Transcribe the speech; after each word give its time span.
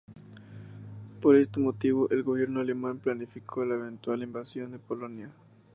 Por 1.21 1.35
este 1.35 1.59
motivo, 1.59 2.09
el 2.09 2.23
gobierno 2.23 2.59
alemán 2.59 2.97
planificó 2.97 3.63
la 3.65 3.75
eventual 3.75 4.23
invasión 4.23 4.71
de 4.71 4.79
Polonia. 4.79 5.29